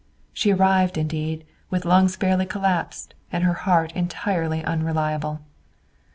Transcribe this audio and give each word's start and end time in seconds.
She 0.33 0.51
arrived, 0.51 0.97
indeed, 0.97 1.45
with 1.69 1.85
lungs 1.85 2.15
fairly 2.15 2.47
collapsed 2.47 3.13
and 3.31 3.43
her 3.43 3.53
heart 3.53 3.91
entirely 3.95 4.63
unreliable. 4.65 5.41